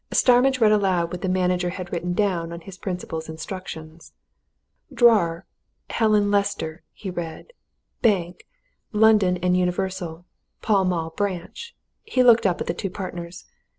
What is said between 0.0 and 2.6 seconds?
Starmidge read aloud what the manager had written down